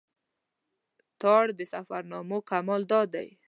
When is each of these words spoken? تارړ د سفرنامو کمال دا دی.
تارړ 1.21 1.45
د 1.59 1.61
سفرنامو 1.73 2.37
کمال 2.49 2.81
دا 2.91 3.01
دی. 3.13 3.27